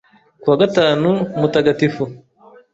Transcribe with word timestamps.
Ku 0.41 0.45
wa 0.51 0.57
gatanu 0.61 1.09
mtatagatifu, 1.39 2.03